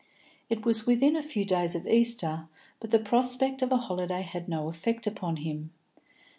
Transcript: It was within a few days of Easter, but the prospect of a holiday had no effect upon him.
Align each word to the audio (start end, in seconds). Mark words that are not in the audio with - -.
It 0.49 0.65
was 0.65 0.87
within 0.87 1.15
a 1.15 1.21
few 1.21 1.45
days 1.45 1.75
of 1.75 1.85
Easter, 1.85 2.47
but 2.79 2.89
the 2.89 2.97
prospect 2.97 3.61
of 3.61 3.71
a 3.71 3.77
holiday 3.77 4.23
had 4.23 4.49
no 4.49 4.67
effect 4.67 5.05
upon 5.05 5.35
him. 5.37 5.69